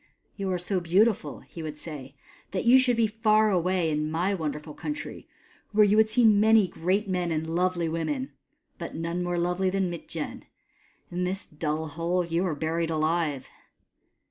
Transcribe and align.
"You 0.35 0.51
are 0.51 0.57
so 0.57 0.79
beautiful," 0.79 1.41
he 1.41 1.61
would 1.61 1.77
say," 1.77 2.15
that 2.53 2.65
you 2.65 2.79
should 2.79 2.97
be 2.97 3.05
far 3.05 3.51
away 3.51 3.91
in 3.91 4.09
my 4.09 4.33
wonderful 4.33 4.73
country, 4.73 5.27
where 5.73 5.85
you 5.85 5.95
would 5.95 6.09
see 6.09 6.25
many 6.25 6.67
great 6.67 7.07
men 7.07 7.29
and 7.31 7.45
lovely 7.53 7.87
women; 7.87 8.31
but 8.79 8.95
none 8.95 9.21
more 9.21 9.37
lovely 9.37 9.69
than 9.69 9.91
Mitjen, 9.91 10.45
In 11.11 11.23
this 11.23 11.45
dull 11.45 11.87
hole 11.89 12.25
you 12.25 12.43
are 12.47 12.55
buried 12.55 12.89
alive." 12.89 13.47